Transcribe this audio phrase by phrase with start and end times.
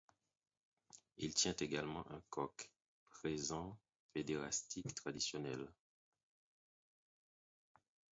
[1.17, 2.71] Il tient également un coq,
[3.11, 3.77] présent
[4.13, 5.71] pédérastique traditionnel.